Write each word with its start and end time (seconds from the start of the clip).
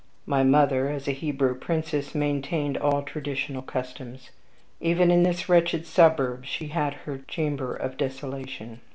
My 0.25 0.41
mother, 0.43 0.89
as 0.89 1.07
a 1.07 1.11
Hebrew 1.11 1.53
princess, 1.59 2.15
maintained 2.15 2.75
all 2.75 3.03
traditional 3.03 3.61
customs. 3.61 4.31
Even 4.79 5.11
in 5.11 5.21
this 5.21 5.47
wretched 5.47 5.85
suburb 5.85 6.43
she 6.43 6.69
had 6.69 6.95
her 7.05 7.19
'chamber 7.27 7.75
of 7.75 7.97
desolation.' 7.97 8.79